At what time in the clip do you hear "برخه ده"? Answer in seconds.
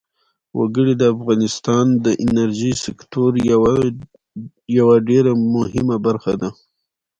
6.05-6.49